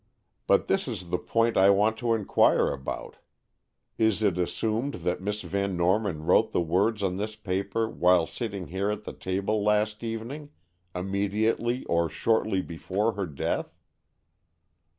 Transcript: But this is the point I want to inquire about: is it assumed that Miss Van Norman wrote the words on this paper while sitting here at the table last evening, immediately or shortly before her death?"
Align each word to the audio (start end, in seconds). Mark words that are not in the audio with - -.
But 0.47 0.65
this 0.65 0.87
is 0.87 1.11
the 1.11 1.19
point 1.19 1.55
I 1.57 1.69
want 1.69 1.95
to 1.99 2.15
inquire 2.15 2.71
about: 2.71 3.17
is 3.99 4.23
it 4.23 4.35
assumed 4.39 4.95
that 5.05 5.21
Miss 5.21 5.43
Van 5.43 5.77
Norman 5.77 6.23
wrote 6.25 6.51
the 6.53 6.59
words 6.59 7.03
on 7.03 7.17
this 7.17 7.35
paper 7.35 7.87
while 7.87 8.25
sitting 8.25 8.69
here 8.69 8.89
at 8.89 9.03
the 9.03 9.13
table 9.13 9.61
last 9.63 10.03
evening, 10.03 10.49
immediately 10.95 11.85
or 11.85 12.09
shortly 12.09 12.63
before 12.63 13.11
her 13.11 13.27
death?" 13.27 13.77